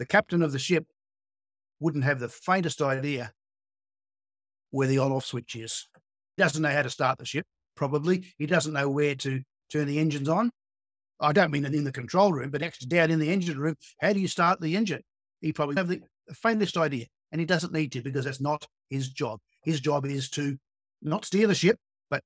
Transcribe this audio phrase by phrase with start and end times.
[0.00, 0.86] the captain of the ship
[1.78, 3.32] wouldn't have the faintest idea
[4.70, 5.88] where the on off switch is.
[6.36, 7.44] He doesn't know how to start the ship,
[7.76, 8.24] probably.
[8.38, 10.50] He doesn't know where to turn the engines on.
[11.20, 13.76] I don't mean in the control room, but actually down in the engine room.
[14.00, 15.02] How do you start the engine?
[15.42, 16.00] He probably have the
[16.32, 19.38] faintest idea, and he doesn't need to because that's not his job.
[19.62, 20.56] His job is to
[21.02, 21.76] not steer the ship,
[22.08, 22.22] but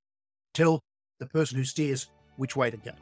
[0.52, 0.80] tell
[1.18, 2.92] the person who steers which way to go.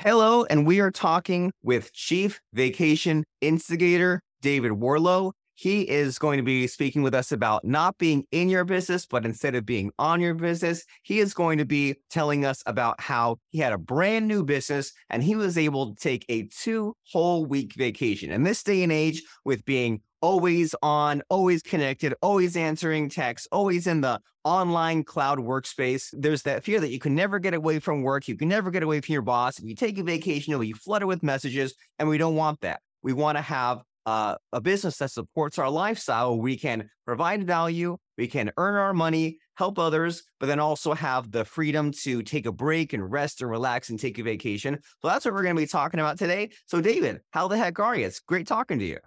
[0.00, 5.32] Hello, and we are talking with Chief Vacation Instigator David Warlow.
[5.54, 9.26] He is going to be speaking with us about not being in your business, but
[9.26, 13.38] instead of being on your business, he is going to be telling us about how
[13.50, 17.44] he had a brand new business and he was able to take a two whole
[17.44, 18.30] week vacation.
[18.30, 23.86] In this day and age, with being always on, always connected, always answering texts, always
[23.86, 26.08] in the online cloud workspace.
[26.12, 28.28] There's that fear that you can never get away from work.
[28.28, 29.58] You can never get away from your boss.
[29.58, 32.80] If you take a vacation, you'll be flooded with messages, and we don't want that.
[33.02, 36.38] We want to have uh, a business that supports our lifestyle.
[36.38, 41.30] We can provide value, we can earn our money, help others, but then also have
[41.30, 44.78] the freedom to take a break and rest and relax and take a vacation.
[45.02, 46.50] So that's what we're going to be talking about today.
[46.66, 48.06] So, David, how the heck are you?
[48.06, 48.98] It's great talking to you.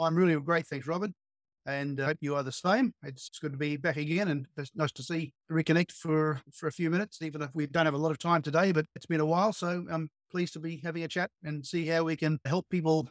[0.00, 0.66] I'm really great.
[0.66, 1.10] Thanks, Robert.
[1.66, 2.94] And I uh, hope you are the same.
[3.02, 6.72] It's good to be back again and it's nice to see, reconnect for, for a
[6.72, 9.20] few minutes, even if we don't have a lot of time today, but it's been
[9.20, 9.52] a while.
[9.52, 13.08] So I'm pleased to be having a chat and see how we can help people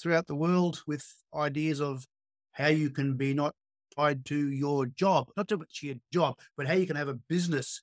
[0.00, 2.04] throughout the world with ideas of
[2.52, 3.54] how you can be not
[3.96, 7.82] tied to your job, not to your job, but how you can have a business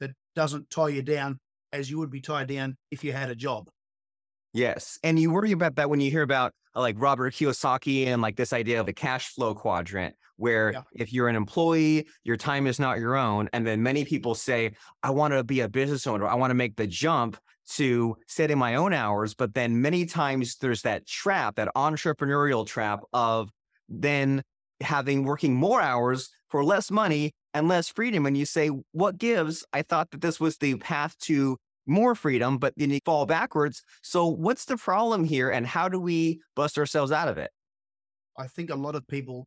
[0.00, 1.38] that doesn't tie you down
[1.72, 3.68] as you would be tied down if you had a job.
[4.58, 4.98] Yes.
[5.04, 8.36] And you worry about that when you hear about uh, like Robert Kiyosaki and like
[8.36, 10.82] this idea of the cash flow quadrant, where yeah.
[10.92, 13.48] if you're an employee, your time is not your own.
[13.52, 16.26] And then many people say, I want to be a business owner.
[16.26, 17.36] I want to make the jump
[17.74, 19.34] to setting my own hours.
[19.34, 23.50] But then many times there's that trap, that entrepreneurial trap of
[23.88, 24.42] then
[24.80, 28.26] having working more hours for less money and less freedom.
[28.26, 29.64] And you say, what gives?
[29.72, 33.82] I thought that this was the path to more freedom, but then you fall backwards.
[34.02, 37.50] So what's the problem here and how do we bust ourselves out of it?
[38.36, 39.46] I think a lot of people,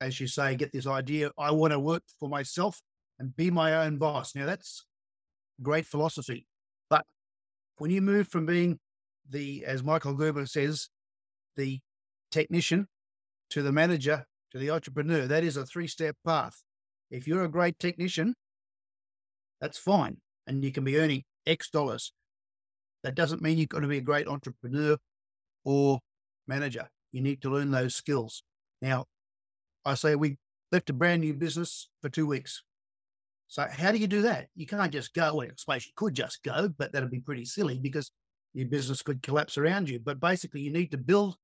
[0.00, 2.80] as you say, get this idea, I want to work for myself
[3.18, 4.34] and be my own boss.
[4.34, 4.84] Now that's
[5.62, 6.46] great philosophy.
[6.90, 7.04] But
[7.76, 8.78] when you move from being
[9.28, 10.88] the, as Michael Gerber says,
[11.56, 11.80] the
[12.30, 12.86] technician
[13.50, 16.62] to the manager to the entrepreneur, that is a three step path.
[17.10, 18.34] If you're a great technician,
[19.60, 20.18] that's fine.
[20.46, 22.12] And you can be earning X dollars.
[23.02, 24.96] That doesn't mean you're going to be a great entrepreneur
[25.64, 26.00] or
[26.46, 26.88] manager.
[27.12, 28.42] You need to learn those skills.
[28.82, 29.06] Now,
[29.84, 30.36] I say we
[30.72, 32.62] left a brand new business for two weeks.
[33.48, 34.48] So how do you do that?
[34.54, 35.36] You can't just go.
[35.36, 38.10] Well, I suppose you could just go, but that'd be pretty silly because
[38.52, 39.98] your business could collapse around you.
[39.98, 41.36] But basically, you need to build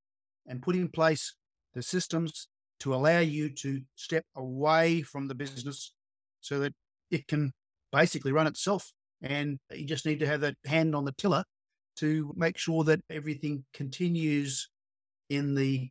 [0.47, 1.35] and put in place
[1.73, 2.49] the systems
[2.81, 5.95] to allow you to step away from the business
[6.41, 6.75] so that
[7.11, 7.53] it can
[7.91, 8.93] basically run itself.
[9.25, 11.45] And you just need to have that hand on the tiller
[11.97, 14.69] to make sure that everything continues
[15.31, 15.89] in the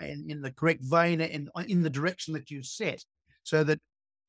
[0.00, 3.02] in, in the correct vein and in the direction that you set
[3.44, 3.78] so that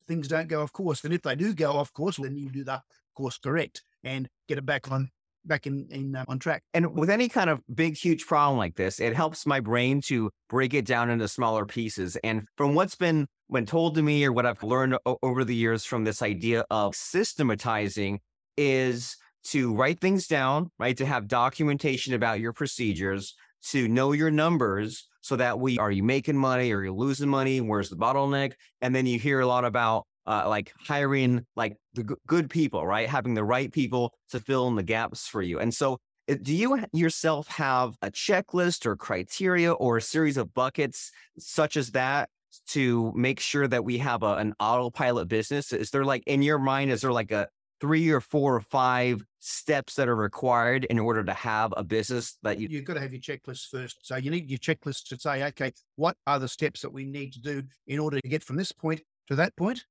[0.06, 1.04] things don't go off course.
[1.04, 2.80] And if they do go off course, then you do the
[3.14, 5.10] course correct and get it back on
[5.44, 6.62] back in, in uh, on track.
[6.72, 10.30] And with any kind of big, huge problem like this, it helps my brain to
[10.48, 12.16] break it down into smaller pieces.
[12.24, 15.54] And from what's been when told to me or what I've learned o- over the
[15.54, 18.20] years from this idea of systematizing
[18.56, 20.96] is to write things down, right?
[20.96, 23.34] To have documentation about your procedures,
[23.70, 27.60] to know your numbers, so that we are you making money or you losing money?
[27.60, 28.52] Where's the bottleneck?
[28.82, 32.86] And then you hear a lot about uh, like hiring like the g- good people,
[32.86, 33.08] right?
[33.08, 35.58] Having the right people to fill in the gaps for you.
[35.58, 35.98] And so,
[36.42, 41.90] do you yourself have a checklist or criteria or a series of buckets such as
[41.92, 42.28] that
[42.68, 45.72] to make sure that we have a, an autopilot business?
[45.72, 47.48] Is there like in your mind, is there like a
[47.80, 52.38] three or four or five steps that are required in order to have a business
[52.42, 53.98] that you you've got to have your checklist first.
[54.02, 57.32] So you need your checklist to say okay what are the steps that we need
[57.34, 59.84] to do in order to get from this point to that point?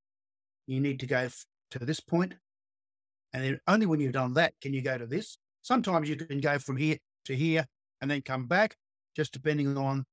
[0.66, 1.28] You need to go
[1.72, 2.34] to this point
[3.34, 5.38] and then only when you've done that can you go to this.
[5.62, 7.66] Sometimes you can go from here to here
[8.02, 8.76] and then come back
[9.16, 10.04] just depending on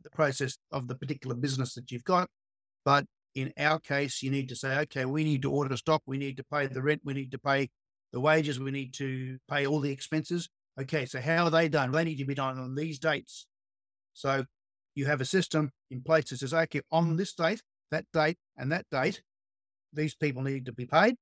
[0.00, 2.28] the process of the particular business that you've got
[2.84, 6.18] but in our case, you need to say, okay, we need to order stock, we
[6.18, 7.70] need to pay the rent, we need to pay
[8.12, 10.48] the wages, we need to pay all the expenses.
[10.80, 11.92] Okay, so how are they done?
[11.92, 13.46] They need to be done on these dates.
[14.12, 14.44] So
[14.94, 18.70] you have a system in place that says, okay, on this date, that date, and
[18.72, 19.22] that date,
[19.92, 21.16] these people need to be paid.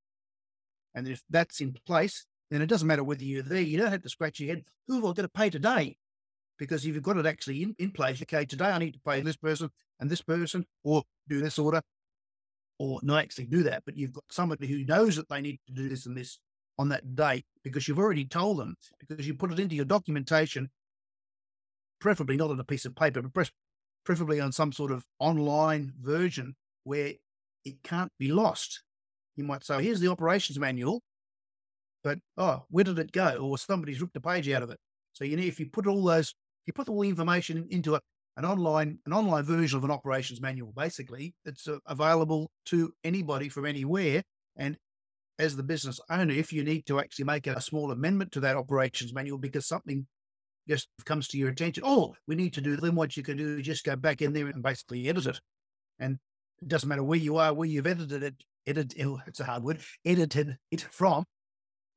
[0.95, 3.61] And if that's in place, then it doesn't matter whether you're there.
[3.61, 4.65] You don't have to scratch your head.
[4.89, 5.97] Who have I got to pay today?
[6.61, 9.23] Because if you've got it actually in, in place, okay, today I need to pay
[9.23, 11.83] this person and this person or do this order
[12.79, 15.73] or not actually do that, but you've got somebody who knows that they need to
[15.73, 16.39] do this and this
[16.79, 20.71] on that date because you've already told them, because you put it into your documentation,
[22.01, 23.51] preferably not on a piece of paper, but
[24.05, 26.55] preferably on some sort of online version
[26.85, 27.13] where
[27.65, 28.83] it can't be lost.
[29.37, 31.03] You might say, oh, here's the operations manual,
[32.05, 33.37] but oh, where did it go?
[33.41, 34.79] Or somebody's ripped a page out of it.
[35.13, 36.35] So you need if you put all those,
[36.67, 38.01] you put all the information into a,
[38.37, 43.49] an online an online version of an operations manual, basically, it's uh, available to anybody
[43.49, 44.23] from anywhere.
[44.57, 44.77] And
[45.39, 48.41] as the business owner, if you need to actually make a, a small amendment to
[48.41, 50.07] that operations manual because something
[50.69, 53.59] just comes to your attention, oh, we need to do, then what you can do
[53.59, 55.41] is just go back in there and basically edit it.
[55.99, 56.19] And
[56.63, 58.35] it doesn't matter where you are, where you've edited it,
[58.67, 61.25] edited, oh, it's a hard word, edited it from,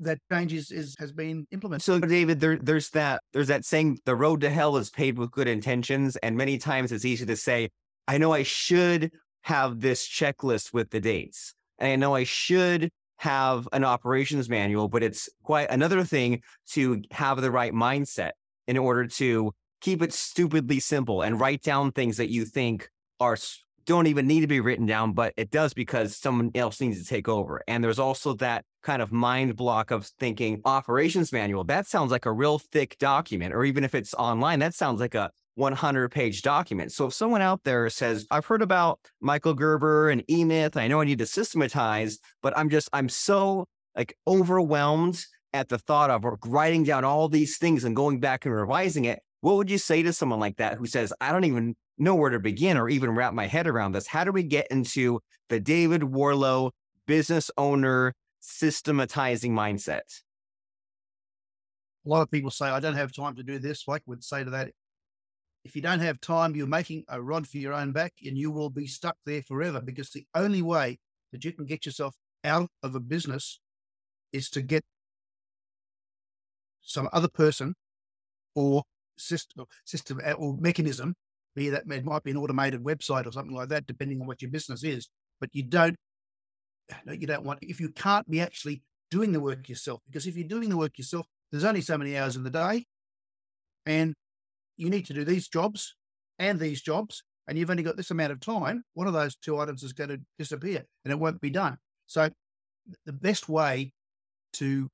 [0.03, 1.83] that change is, is has been implemented.
[1.83, 5.31] So, David, there, there's that there's that saying, "The road to hell is paved with
[5.31, 7.69] good intentions," and many times it's easy to say,
[8.07, 9.11] "I know I should
[9.43, 14.87] have this checklist with the dates, and I know I should have an operations manual,"
[14.87, 16.41] but it's quite another thing
[16.71, 18.31] to have the right mindset
[18.67, 19.51] in order to
[19.81, 22.89] keep it stupidly simple and write down things that you think
[23.19, 23.37] are
[23.85, 27.07] don't even need to be written down, but it does because someone else needs to
[27.07, 27.61] take over.
[27.67, 31.63] And there's also that kind of mind block of thinking operations manual.
[31.63, 35.15] That sounds like a real thick document, or even if it's online, that sounds like
[35.15, 36.91] a 100 page document.
[36.91, 41.01] So if someone out there says, I've heard about Michael Gerber and eMyth, I know
[41.01, 43.65] I need to systematize, but I'm just, I'm so
[43.95, 48.55] like overwhelmed at the thought of writing down all these things and going back and
[48.55, 49.19] revising it.
[49.41, 52.29] What would you say to someone like that who says, I don't even know where
[52.29, 54.07] to begin or even wrap my head around this.
[54.07, 55.19] How do we get into
[55.49, 56.71] the David Warlow
[57.07, 60.21] business owner systematizing mindset?
[62.05, 63.87] A lot of people say, I don't have time to do this.
[63.87, 64.71] Like would say to that,
[65.63, 68.51] if you don't have time, you're making a rod for your own back and you
[68.51, 70.99] will be stuck there forever because the only way
[71.31, 73.61] that you can get yourself out of a business
[74.33, 74.83] is to get
[76.81, 77.75] some other person
[78.55, 78.83] or
[79.17, 81.15] system, system or mechanism
[81.55, 84.41] be that it might be an automated website or something like that, depending on what
[84.41, 85.09] your business is.
[85.39, 85.95] But you don't,
[87.07, 90.47] you don't want if you can't be actually doing the work yourself, because if you're
[90.47, 92.85] doing the work yourself, there's only so many hours in the day,
[93.85, 94.13] and
[94.77, 95.95] you need to do these jobs
[96.39, 98.83] and these jobs, and you've only got this amount of time.
[98.95, 101.77] One of those two items is going to disappear, and it won't be done.
[102.07, 102.29] So,
[103.05, 103.93] the best way
[104.53, 104.89] to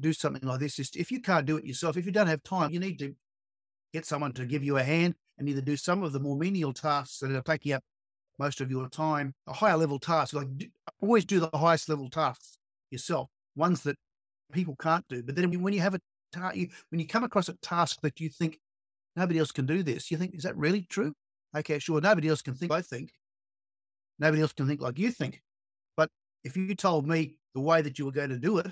[0.00, 2.42] do something like this is if you can't do it yourself, if you don't have
[2.42, 3.14] time, you need to
[3.92, 6.72] get someone to give you a hand and either do some of the more menial
[6.72, 7.82] tasks that are taking up
[8.38, 10.34] most of your time, a higher level task.
[10.34, 10.48] Like
[11.00, 12.58] always do the highest level tasks
[12.90, 13.96] yourself, ones that
[14.52, 15.22] people can't do.
[15.22, 16.00] But then when you have a
[16.32, 18.58] ta- you, when you come across a task that you think
[19.16, 21.12] nobody else can do this, you think, is that really true?
[21.56, 22.00] Okay, sure.
[22.00, 22.72] Nobody else can think.
[22.72, 23.10] I think
[24.18, 25.42] nobody else can think like you think.
[25.96, 26.10] But
[26.44, 28.66] if you told me the way that you were going to do it,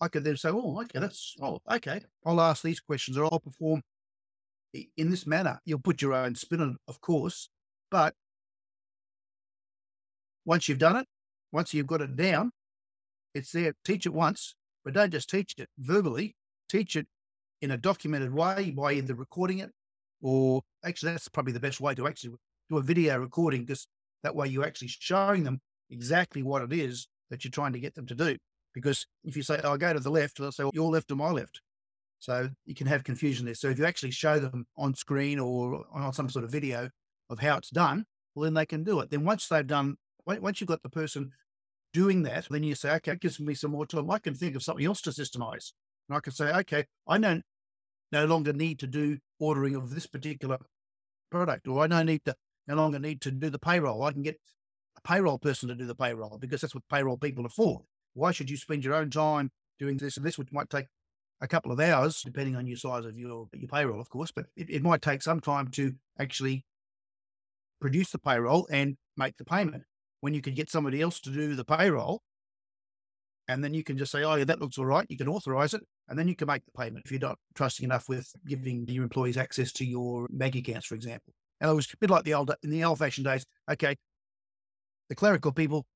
[0.00, 2.00] I could then say, oh, okay, that's, oh, okay.
[2.24, 3.82] I'll ask these questions or I'll perform
[4.72, 5.60] in this manner.
[5.64, 7.48] You'll put your own spin on of course,
[7.90, 8.14] but
[10.44, 11.06] once you've done it,
[11.52, 12.52] once you've got it down,
[13.34, 13.74] it's there.
[13.84, 14.54] Teach it once,
[14.84, 16.34] but don't just teach it verbally.
[16.68, 17.06] Teach it
[17.62, 19.70] in a documented way by either recording it
[20.22, 22.34] or actually that's probably the best way to actually
[22.68, 23.86] do a video recording because
[24.22, 25.60] that way you're actually showing them
[25.90, 28.36] exactly what it is that you're trying to get them to do.
[28.74, 31.10] Because if you say, oh, I go to the left, they'll say, well, your left
[31.10, 31.60] or my left.
[32.18, 33.54] So you can have confusion there.
[33.54, 36.90] So if you actually show them on screen or on some sort of video
[37.30, 39.10] of how it's done, well, then they can do it.
[39.10, 39.96] Then once they've done,
[40.26, 41.30] once you've got the person
[41.92, 44.10] doing that, then you say, okay, it gives me some more time.
[44.10, 45.72] I can think of something else to systemize.
[46.08, 47.42] And I can say, okay, I don't
[48.12, 50.58] no longer need to do ordering of this particular
[51.30, 52.34] product, or I don't need to
[52.66, 54.02] no longer need to do the payroll.
[54.02, 54.38] I can get
[54.96, 57.82] a payroll person to do the payroll because that's what payroll people are for.
[58.14, 60.86] Why should you spend your own time doing this and this, which might take
[61.40, 64.46] a couple of hours, depending on your size of your, your payroll, of course, but
[64.56, 66.64] it, it might take some time to actually
[67.80, 69.84] produce the payroll and make the payment.
[70.20, 72.22] When you can get somebody else to do the payroll,
[73.46, 75.06] and then you can just say, oh, yeah, that looks all right.
[75.08, 77.84] You can authorize it, and then you can make the payment if you're not trusting
[77.84, 81.32] enough with giving your employees access to your bank accounts, for example.
[81.60, 83.46] And it was a bit like the old in the old fashioned days.
[83.70, 83.96] Okay,
[85.08, 85.86] the clerical people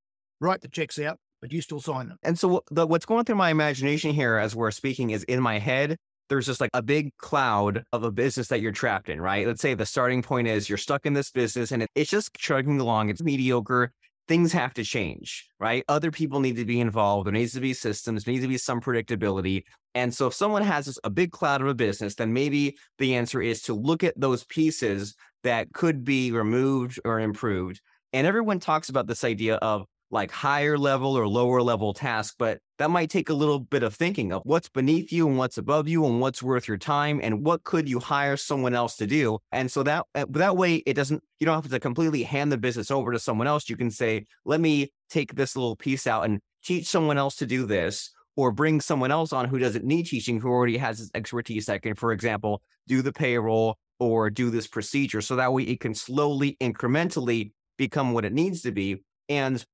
[0.40, 2.18] write the checks out, but you still sign them.
[2.22, 5.58] And so the, what's going through my imagination here as we're speaking is in my
[5.58, 9.46] head, there's just like a big cloud of a business that you're trapped in, right?
[9.46, 12.80] Let's say the starting point is you're stuck in this business and it's just chugging
[12.80, 13.92] along, it's mediocre.
[14.28, 15.84] things have to change, right?
[15.88, 17.26] Other people need to be involved.
[17.26, 19.64] There needs to be systems, there needs to be some predictability.
[19.94, 23.42] And so if someone has a big cloud of a business, then maybe the answer
[23.42, 27.80] is to look at those pieces that could be removed or improved.
[28.14, 32.58] And everyone talks about this idea of like higher level or lower level tasks, but
[32.78, 35.88] that might take a little bit of thinking of what's beneath you and what's above
[35.88, 39.38] you and what's worth your time and what could you hire someone else to do.
[39.50, 42.58] And so that uh, that way it doesn't you don't have to completely hand the
[42.58, 43.68] business over to someone else.
[43.68, 47.46] You can say, let me take this little piece out and teach someone else to
[47.46, 51.10] do this or bring someone else on who doesn't need teaching who already has this
[51.14, 55.20] expertise that can, for example, do the payroll or do this procedure.
[55.20, 59.02] So that way it can slowly, incrementally become what it needs to be.
[59.28, 59.64] And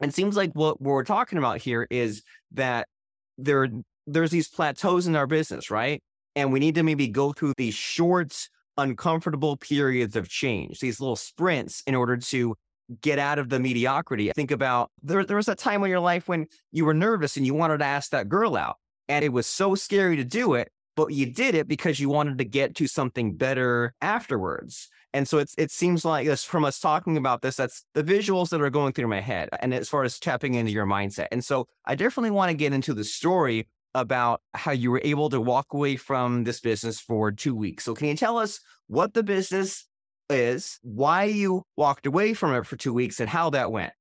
[0.00, 2.22] it seems like what we're talking about here is
[2.52, 2.88] that
[3.38, 3.68] there
[4.06, 6.02] there's these plateaus in our business, right?
[6.36, 8.36] And we need to maybe go through these short,
[8.76, 12.54] uncomfortable periods of change, these little sprints in order to
[13.00, 14.30] get out of the mediocrity.
[14.34, 17.46] Think about there, there was a time in your life when you were nervous and
[17.46, 18.76] you wanted to ask that girl out.
[19.08, 22.38] And it was so scary to do it, but you did it because you wanted
[22.38, 24.88] to get to something better afterwards.
[25.12, 28.50] And so it's it seems like this from us talking about this, that's the visuals
[28.50, 29.48] that are going through my head.
[29.60, 31.28] And as far as tapping into your mindset.
[31.30, 35.30] And so I definitely want to get into the story about how you were able
[35.30, 37.84] to walk away from this business for two weeks.
[37.84, 39.86] So can you tell us what the business
[40.28, 43.92] is, why you walked away from it for two weeks, and how that went?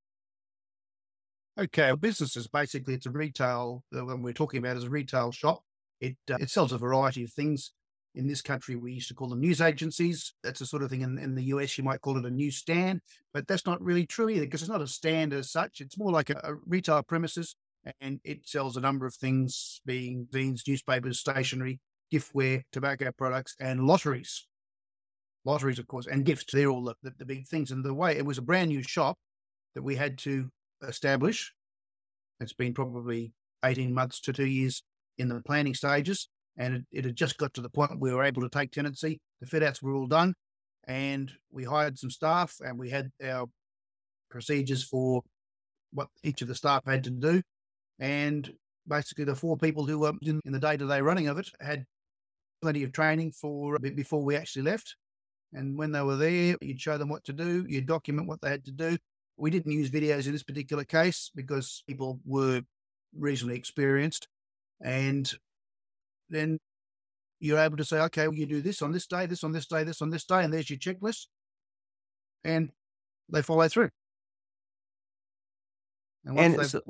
[1.59, 3.83] Okay, business is basically it's a retail.
[3.91, 5.63] When we're talking about is a retail shop.
[6.07, 7.71] It uh, it sells a variety of things
[8.15, 10.33] in this country, we used to call them news agencies.
[10.43, 12.57] That's the sort of thing in, in the US, you might call it a news
[12.57, 13.01] stand,
[13.33, 15.81] but that's not really true either because it's not a stand as such.
[15.81, 17.55] It's more like a, a retail premises
[17.99, 21.79] and it sells a number of things, being beans, newspapers, stationery,
[22.13, 24.47] giftware, tobacco products, and lotteries.
[25.43, 26.45] Lotteries, of course, and gifts.
[26.53, 27.71] They're all the, the, the big things.
[27.71, 29.17] And the way it was a brand new shop
[29.75, 30.49] that we had to
[30.87, 31.51] establish.
[32.39, 33.33] It's been probably
[33.65, 34.83] 18 months to two years
[35.17, 36.27] in the planning stages
[36.57, 39.19] and it, it had just got to the point we were able to take tenancy.
[39.41, 40.33] The fit outs were all done,
[40.87, 43.47] and we hired some staff, and we had our
[44.29, 45.21] procedures for
[45.91, 47.41] what each of the staff had to do.
[47.99, 48.51] And
[48.87, 51.49] basically, the four people who were in, in the day to day running of it
[51.59, 51.85] had
[52.61, 54.95] plenty of training for before we actually left.
[55.53, 58.49] And when they were there, you'd show them what to do, you'd document what they
[58.49, 58.97] had to do.
[59.37, 62.61] We didn't use videos in this particular case because people were
[63.15, 64.27] reasonably experienced.
[64.83, 65.31] And
[66.29, 66.59] then
[67.39, 69.65] you're able to say, okay, well, you do this on this day, this on this
[69.65, 71.27] day, this on this day, and there's your checklist.
[72.43, 72.69] And
[73.29, 73.89] they follow through.
[76.25, 76.81] And, and so,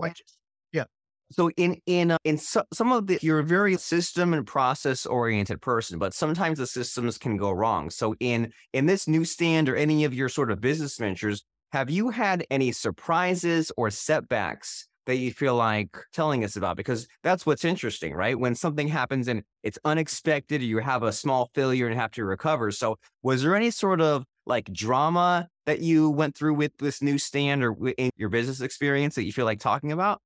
[0.71, 0.85] yeah.
[1.31, 5.05] So in in uh, in so, some of the you're a very system and process
[5.05, 7.89] oriented person, but sometimes the systems can go wrong.
[7.89, 12.09] So in in this newsstand or any of your sort of business ventures, have you
[12.09, 17.65] had any surprises or setbacks that you feel like telling us about because that's what's
[17.65, 18.38] interesting, right?
[18.38, 22.72] When something happens and it's unexpected, you have a small failure and have to recover.
[22.72, 27.17] So, was there any sort of like drama that you went through with this new
[27.17, 30.22] stand or in your business experience that you feel like talking about?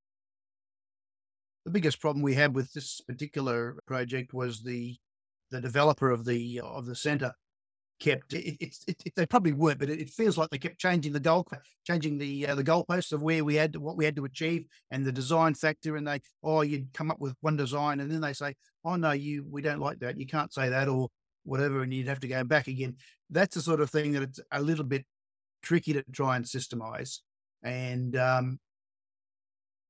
[1.64, 4.96] The biggest problem we had with this particular project was the
[5.50, 7.32] the developer of the of the center
[8.00, 11.20] kept it, it, it, they probably weren't, but it, feels like they kept changing the
[11.20, 11.46] goal,
[11.86, 15.04] changing the uh, the goalposts of where we had what we had to achieve and
[15.04, 15.96] the design factor.
[15.96, 19.12] And they, oh, you'd come up with one design, and then they say, oh no,
[19.12, 20.18] you we don't like that.
[20.18, 21.08] You can't say that or
[21.44, 22.96] whatever, and you'd have to go back again.
[23.30, 25.04] That's the sort of thing that it's a little bit
[25.62, 27.18] tricky to try and systemize,
[27.62, 28.58] and um,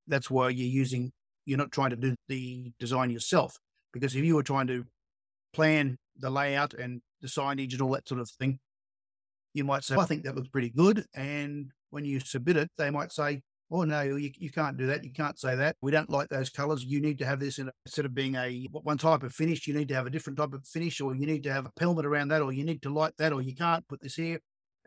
[0.07, 1.11] that's why you're using.
[1.45, 3.57] You're not trying to do the design yourself
[3.91, 4.85] because if you were trying to
[5.53, 8.59] plan the layout and the signage and all that sort of thing,
[9.53, 11.05] you might say, I think that looks pretty good.
[11.15, 15.03] And when you submit it, they might say, Oh, no, you, you can't do that.
[15.03, 15.75] You can't say that.
[15.79, 16.83] We don't like those colors.
[16.83, 19.67] You need to have this in a, instead of being a one type of finish,
[19.67, 21.71] you need to have a different type of finish, or you need to have a
[21.79, 24.39] pelmet around that, or you need to light that, or you can't put this here.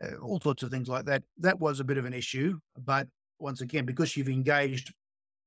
[0.03, 1.23] Uh, all sorts of things like that.
[1.37, 2.59] That was a bit of an issue.
[2.77, 3.07] But
[3.39, 4.93] once again, because you've engaged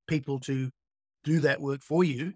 [0.09, 0.71] people to
[1.25, 2.33] do that work for you,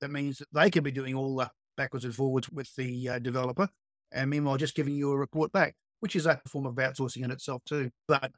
[0.00, 3.18] that means that they can be doing all the backwards and forwards with the uh,
[3.18, 3.68] developer,
[4.12, 7.30] and meanwhile just giving you a report back, which is a form of outsourcing in
[7.30, 7.90] itself too.
[8.08, 8.32] But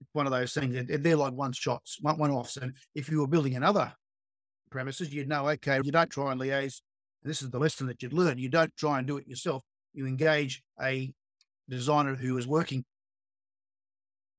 [0.00, 2.56] it's one of those things, they're like one shots, one, one offs.
[2.56, 3.92] And if you were building another
[4.70, 6.80] premises, you'd know, okay, you don't try and liaise.
[7.22, 8.38] This is the lesson that you'd learn.
[8.38, 9.62] You don't try and do it yourself.
[9.94, 11.12] You engage a
[11.68, 12.84] designer who is working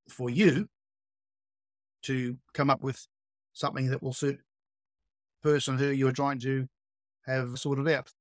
[0.07, 0.67] for you
[2.03, 3.07] to come up with
[3.53, 4.39] something that will suit
[5.41, 6.67] the person who you're trying to
[7.27, 8.11] have sorted out.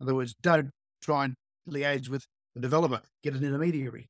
[0.00, 0.70] In other words, don't
[1.02, 1.34] try and
[1.68, 4.08] liaise with the developer, get an intermediary.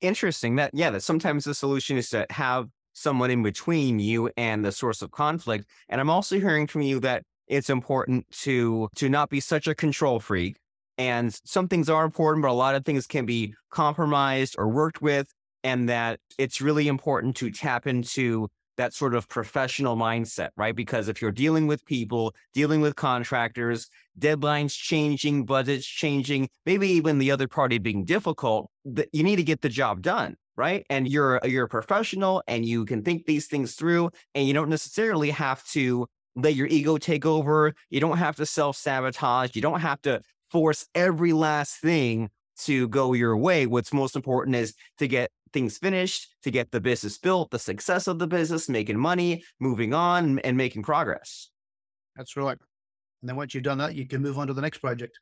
[0.00, 4.64] Interesting that, yeah, that sometimes the solution is to have someone in between you and
[4.64, 5.66] the source of conflict.
[5.88, 9.74] And I'm also hearing from you that it's important to to not be such a
[9.74, 10.56] control freak.
[10.98, 15.00] And some things are important, but a lot of things can be compromised or worked
[15.00, 15.28] with.
[15.64, 20.74] And that it's really important to tap into that sort of professional mindset, right?
[20.74, 27.18] Because if you're dealing with people, dealing with contractors, deadlines changing, budgets changing, maybe even
[27.18, 28.70] the other party being difficult,
[29.12, 30.86] you need to get the job done, right?
[30.88, 34.70] And you're you're a professional and you can think these things through and you don't
[34.70, 36.06] necessarily have to
[36.36, 37.74] let your ego take over.
[37.90, 39.56] You don't have to self-sabotage.
[39.56, 43.66] You don't have to force every last thing to go your way.
[43.66, 48.06] What's most important is to get things finished, to get the business built, the success
[48.06, 51.50] of the business, making money, moving on, and making progress.
[52.16, 52.58] That's right.
[53.22, 55.18] And then once you've done that, you can move on to the next project.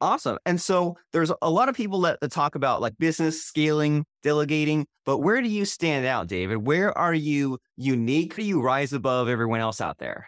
[0.00, 0.36] Awesome.
[0.44, 4.84] And so there's a lot of people that, that talk about like business scaling, delegating,
[5.06, 6.56] but where do you stand out, David?
[6.56, 8.34] Where are you unique?
[8.34, 10.26] Do you rise above everyone else out there?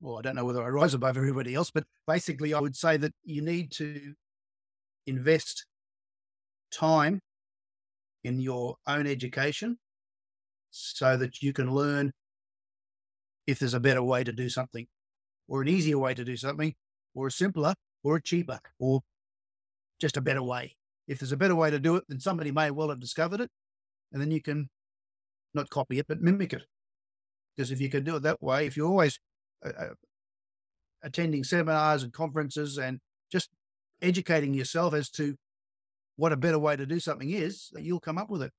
[0.00, 2.96] Well, I don't know whether I rise above everybody else, but basically, I would say
[2.96, 4.14] that you need to
[5.06, 5.66] invest
[6.72, 7.20] time
[8.24, 9.78] in your own education
[10.70, 12.10] so that you can learn
[13.46, 14.86] if there's a better way to do something
[15.46, 16.74] or an easier way to do something
[17.14, 19.00] or a simpler or a cheaper or
[20.00, 20.74] just a better way.
[21.06, 23.50] If there's a better way to do it, then somebody may well have discovered it
[24.12, 24.68] and then you can
[25.52, 26.62] not copy it, but mimic it.
[27.54, 29.18] Because if you can do it that way, if you're always
[29.64, 29.94] uh, uh
[31.02, 32.98] attending seminars and conferences and
[33.30, 33.50] just
[34.00, 35.36] educating yourself as to
[36.16, 38.52] what a better way to do something is, that you'll come up with it.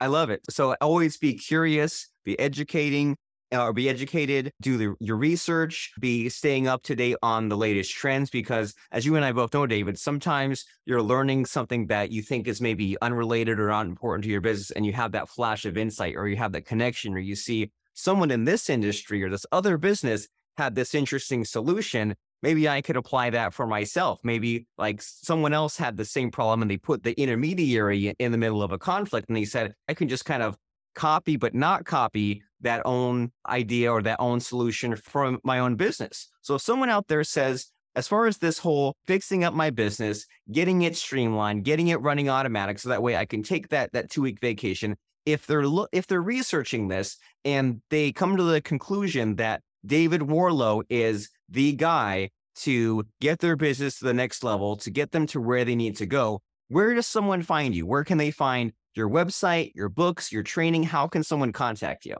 [0.00, 0.40] I love it.
[0.50, 3.16] So always be curious, be educating,
[3.52, 7.92] or be educated, do the, your research, be staying up to date on the latest
[7.92, 8.28] trends.
[8.30, 12.48] Because as you and I both know, David, sometimes you're learning something that you think
[12.48, 15.76] is maybe unrelated or not important to your business, and you have that flash of
[15.76, 19.46] insight, or you have that connection, or you see someone in this industry or this
[19.52, 20.26] other business
[20.56, 22.14] had this interesting solution
[22.44, 24.20] maybe I could apply that for myself.
[24.22, 28.38] Maybe like someone else had the same problem and they put the intermediary in the
[28.38, 30.54] middle of a conflict and they said, I can just kind of
[30.94, 36.28] copy, but not copy that own idea or that own solution from my own business.
[36.42, 40.26] So if someone out there says, as far as this whole fixing up my business,
[40.52, 44.10] getting it streamlined, getting it running automatic, so that way I can take that that
[44.10, 44.96] two week vacation.
[45.24, 50.22] If they're lo- if they're researching this and they come to the conclusion that David
[50.22, 55.26] Warlow is the guy to get their business to the next level, to get them
[55.28, 57.86] to where they need to go, where does someone find you?
[57.86, 60.82] Where can they find your website, your books, your training?
[60.84, 62.16] How can someone contact you?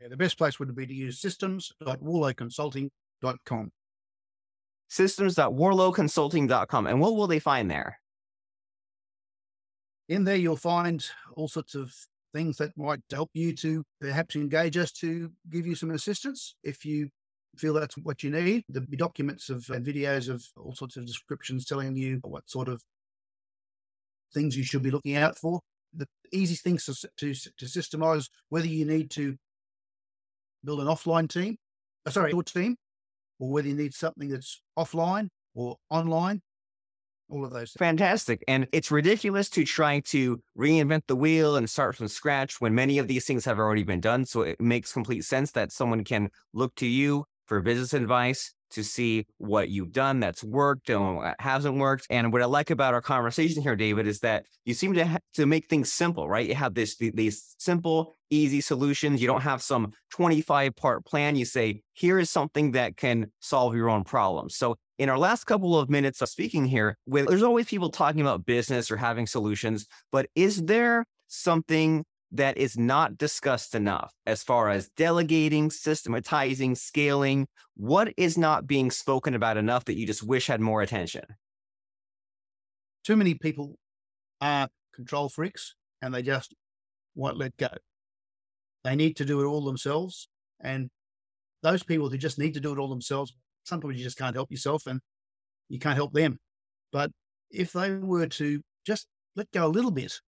[0.00, 3.70] Yeah, the best place would be to use systems.warlowconsulting.com.
[4.88, 6.86] Systems.warlowconsulting.com.
[6.86, 7.98] And what will they find there?
[10.08, 11.94] In there, you'll find all sorts of
[12.34, 16.54] things that might help you to perhaps engage us to give you some assistance.
[16.62, 17.08] If you
[17.58, 18.64] feel that's what you need.
[18.68, 22.82] The documents of videos of all sorts of descriptions telling you what sort of
[24.32, 25.60] things you should be looking out for.
[25.94, 29.36] The easy things to, to, to systemize whether you need to
[30.64, 31.56] build an offline team,
[32.06, 32.76] uh, sorry, your team,
[33.38, 36.42] or whether you need something that's offline or online.
[37.30, 37.72] All of those.
[37.72, 37.78] Things.
[37.78, 38.44] Fantastic.
[38.46, 42.98] And it's ridiculous to try to reinvent the wheel and start from scratch when many
[42.98, 44.26] of these things have already been done.
[44.26, 48.82] So it makes complete sense that someone can look to you for business advice to
[48.82, 52.06] see what you've done that's worked and what hasn't worked.
[52.10, 55.18] And what I like about our conversation here, David, is that you seem to ha-
[55.34, 56.48] to make things simple, right?
[56.48, 59.20] You have this these simple, easy solutions.
[59.20, 61.36] You don't have some 25 part plan.
[61.36, 64.56] You say, here is something that can solve your own problems.
[64.56, 68.20] So in our last couple of minutes of speaking here, with there's always people talking
[68.20, 74.42] about business or having solutions, but is there something that is not discussed enough as
[74.42, 77.46] far as delegating, systematizing, scaling?
[77.76, 81.24] What is not being spoken about enough that you just wish had more attention?
[83.04, 83.76] Too many people
[84.40, 86.54] are control freaks and they just
[87.14, 87.68] won't let go.
[88.82, 90.28] They need to do it all themselves.
[90.60, 90.90] And
[91.62, 94.50] those people who just need to do it all themselves, sometimes you just can't help
[94.50, 95.00] yourself and
[95.68, 96.38] you can't help them.
[96.92, 97.10] But
[97.50, 100.20] if they were to just let go a little bit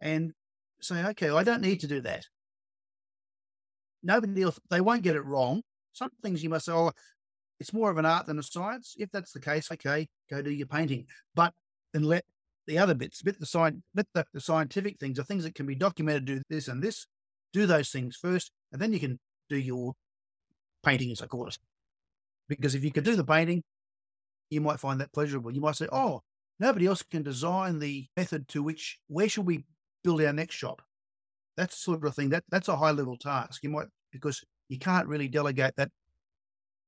[0.00, 0.32] and
[0.84, 2.26] say, okay, I don't need to do that.
[4.02, 5.62] Nobody else, they won't get it wrong.
[5.92, 6.92] Some things you must say, oh,
[7.58, 8.94] it's more of an art than a science.
[8.98, 11.06] If that's the case, okay, go do your painting.
[11.34, 11.52] But
[11.92, 12.24] then let
[12.66, 15.66] the other bits, bit the science, let the, the scientific things, the things that can
[15.66, 17.06] be documented, do this and this,
[17.52, 19.18] do those things first, and then you can
[19.50, 19.94] do your
[20.84, 21.58] painting, as I call it.
[22.48, 23.62] Because if you could do the painting,
[24.48, 25.52] you might find that pleasurable.
[25.52, 26.22] You might say, oh,
[26.60, 29.64] Nobody else can design the method to which where should we
[30.02, 30.82] build our next shop.
[31.56, 32.30] That's sort of thing.
[32.30, 33.62] That that's a high level task.
[33.62, 35.90] You might because you can't really delegate that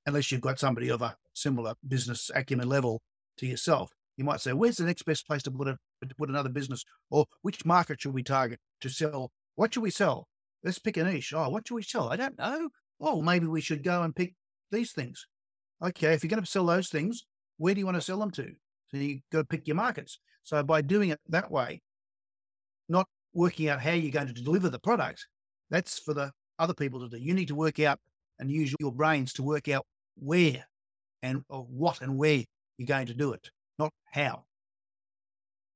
[0.07, 3.03] unless you've got somebody of a similar business acumen level
[3.39, 3.91] to yourself.
[4.17, 6.85] You might say, "Where's the next best place to put a to put another business,
[7.11, 9.33] or which market should we target to sell?
[9.55, 10.29] What should we sell?
[10.65, 11.33] Let's pick a niche.
[11.35, 12.09] Oh, what should we sell?
[12.11, 12.69] I don't know.
[13.01, 14.35] Oh, maybe we should go and pick
[14.71, 15.27] these things.
[15.83, 17.25] Okay, if you're going to sell those things,
[17.59, 18.53] where do you want to sell them to?
[18.89, 20.19] So you got to pick your markets.
[20.45, 21.83] So by doing it that way,
[22.89, 25.27] not working out how you're going to deliver the product,
[25.71, 27.23] that's for the other people to do.
[27.23, 27.99] You need to work out
[28.39, 30.67] and use your brains to work out where
[31.23, 32.43] and what and where
[32.79, 34.45] you're going to do it, not how.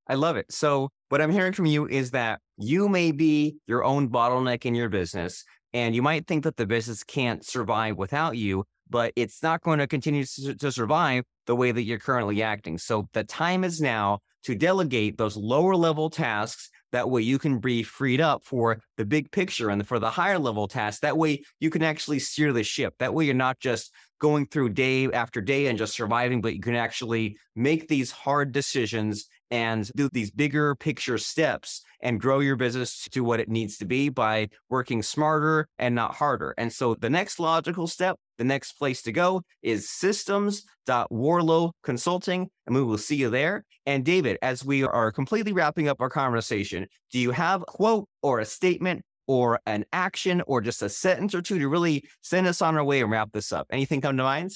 [0.08, 0.52] I love it.
[0.52, 4.74] So, what I'm hearing from you is that you may be your own bottleneck in
[4.74, 9.42] your business, and you might think that the business can't survive without you, but it's
[9.42, 12.78] not going to continue to survive the way that you're currently acting.
[12.78, 16.70] So, the time is now to delegate those lower level tasks.
[16.92, 20.38] That way, you can be freed up for the big picture and for the higher
[20.38, 21.00] level tasks.
[21.00, 22.94] That way, you can actually steer the ship.
[23.00, 26.61] That way, you're not just going through day after day and just surviving, but you
[26.61, 32.56] can actually make these hard decisions and do these bigger picture steps and grow your
[32.56, 36.54] business to what it needs to be by working smarter and not harder.
[36.59, 42.76] And so the next logical step, the next place to go is systems.warlow consulting, and
[42.76, 43.64] we will see you there.
[43.87, 48.09] And David, as we are completely wrapping up our conversation, do you have a quote
[48.22, 52.46] or a statement or an action or just a sentence or two to really send
[52.46, 53.66] us on our way and wrap this up?
[53.70, 54.52] Anything come to mind?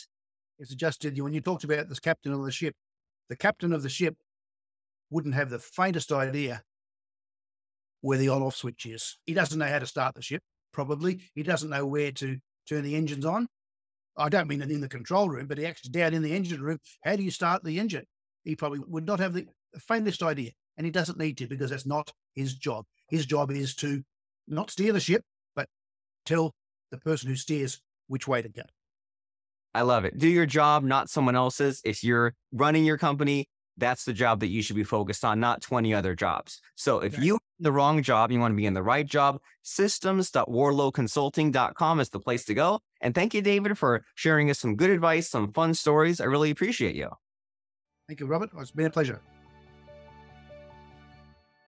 [0.59, 2.74] It's just when you talked about this captain of the ship,
[3.29, 4.16] the captain of the ship
[5.11, 6.62] wouldn't have the faintest idea
[8.01, 9.18] where the on off switch is.
[9.27, 10.42] He doesn't know how to start the ship,
[10.73, 11.20] probably.
[11.35, 13.46] He doesn't know where to turn the engines on.
[14.16, 16.79] I don't mean in the control room, but he actually down in the engine room.
[17.05, 18.05] How do you start the engine?
[18.44, 19.46] He probably would not have the
[19.79, 20.51] faintest idea.
[20.77, 22.87] And he doesn't need to because that's not his job.
[23.09, 24.03] His job is to
[24.49, 25.23] not steer the ship,
[25.55, 25.68] but
[26.25, 26.53] tell
[26.90, 28.62] the person who steers which way to go.
[29.75, 30.18] I love it.
[30.18, 31.81] Do your job, not someone else's.
[31.85, 33.49] If you're running your company,
[33.81, 36.61] that's the job that you should be focused on, not 20 other jobs.
[36.77, 42.01] So if you the wrong job, you want to be in the right job, systems.warlowconsulting.com
[42.01, 42.81] is the place to go.
[43.01, 46.21] And thank you, David, for sharing us some good advice, some fun stories.
[46.21, 47.11] I really appreciate you.
[48.09, 48.51] Thank you, Robert.
[48.59, 49.21] It's been a pleasure.